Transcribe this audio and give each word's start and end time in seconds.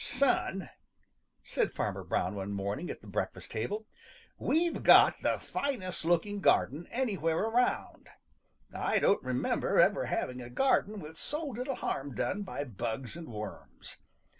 = 0.01 0.03
|SON," 0.03 0.67
said 1.43 1.71
Fanner 1.73 2.03
Brown 2.03 2.33
one 2.33 2.51
morning 2.53 2.89
at 2.89 3.01
the 3.01 3.05
breakfast 3.07 3.51
table, 3.51 3.85
"we've 4.39 4.81
got 4.81 5.19
the 5.21 5.37
finest 5.37 6.05
looking 6.05 6.39
garden 6.41 6.87
any 6.89 7.17
where 7.17 7.37
around. 7.37 8.09
I 8.73 8.97
don't 8.97 9.21
remember 9.21 9.79
ever 9.79 10.05
having 10.05 10.41
a 10.41 10.49
garden 10.49 10.99
with 11.01 11.17
so 11.17 11.45
little 11.45 11.75
harm 11.75 12.15
done 12.15 12.41
by 12.41 12.63
bugs 12.63 13.15
and 13.15 13.27
worms. 13.27 13.97